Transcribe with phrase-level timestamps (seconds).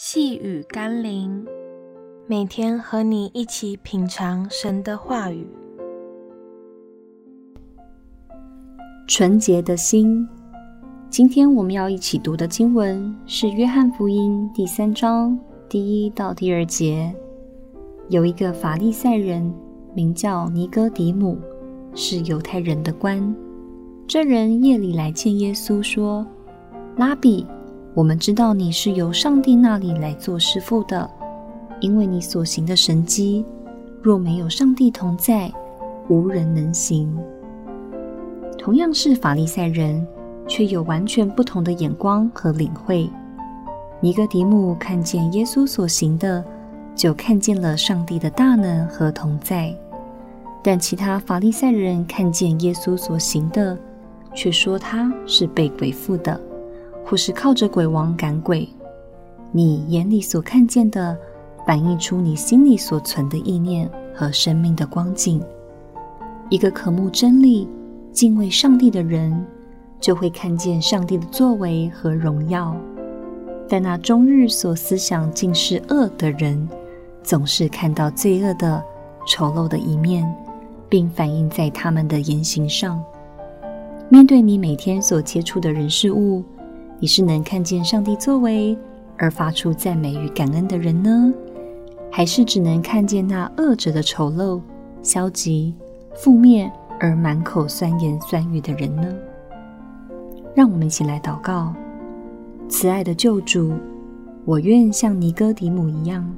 [0.00, 1.44] 细雨甘霖，
[2.28, 5.44] 每天和你一起品尝神的话语。
[9.08, 10.24] 纯洁的心，
[11.10, 15.36] 今天我们要一起读的经文是《约翰福音》第三章
[15.68, 17.12] 第一到第二节。
[18.08, 19.52] 有一个法利赛人，
[19.96, 21.36] 名叫尼哥底母，
[21.92, 23.34] 是犹太人的官。
[24.06, 26.24] 这人夜里来见耶稣，说
[26.96, 27.44] ：“拉比。”
[27.98, 31.10] 我们知道你是由上帝那里来做师傅的，
[31.80, 33.44] 因为你所行的神迹，
[34.00, 35.52] 若没有上帝同在，
[36.06, 37.12] 无人能行。
[38.56, 40.06] 同样是法利赛人，
[40.46, 43.10] 却有完全不同的眼光和领会。
[43.98, 46.44] 尼哥底母看见耶稣所行的，
[46.94, 49.74] 就看见了上帝的大能和同在；
[50.62, 53.76] 但其他法利赛人看见耶稣所行的，
[54.36, 56.40] 却说他是被鬼附的。
[57.08, 58.68] 或是靠着鬼王赶鬼，
[59.50, 61.16] 你眼里所看见的，
[61.66, 65.42] 反映出你心里所存的意念和生命的光景。
[66.50, 67.66] 一个渴慕真理、
[68.12, 69.42] 敬畏上帝的人，
[69.98, 72.76] 就会看见上帝的作为和荣耀；
[73.66, 76.68] 但那终日所思想尽是恶的人，
[77.22, 78.84] 总是看到罪恶的、
[79.26, 80.30] 丑陋的一面，
[80.90, 83.02] 并反映在他们的言行上。
[84.10, 86.42] 面对你每天所接触的人事物，
[87.00, 88.76] 你是能看见上帝作为
[89.16, 91.32] 而发出赞美与感恩的人呢？
[92.10, 94.60] 还是只能看见那恶者的丑陋、
[95.02, 95.72] 消极、
[96.14, 99.14] 负面而满口酸言酸语的人呢？
[100.54, 101.72] 让我们一起来祷告：
[102.68, 103.72] 慈爱的救主，
[104.44, 106.28] 我愿像尼哥底母一样，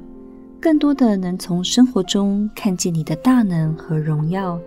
[0.59, 4.59] 更多的能从生活中看见你的大能和荣耀，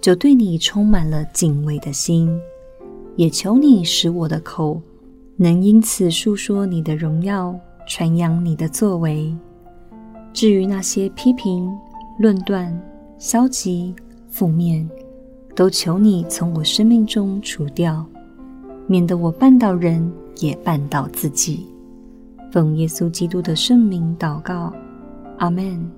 [0.00, 2.30] 就对你充满了敬畏的心。
[3.16, 4.80] 也求你使我的口，
[5.42, 7.52] 能因此述说你的荣耀，
[7.88, 9.36] 传扬你的作为。
[10.32, 11.68] 至于那些批评、
[12.16, 12.72] 论断、
[13.18, 13.92] 消极、
[14.28, 14.88] 负面，
[15.56, 18.06] 都求你从我生命中除掉，
[18.86, 20.08] 免得我绊倒人，
[20.38, 21.66] 也绊倒自己。
[22.52, 24.72] 奉耶稣基督的圣名祷告，
[25.38, 25.90] 阿门。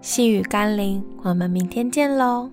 [0.00, 2.50] 细雨甘霖，我们明天见喽。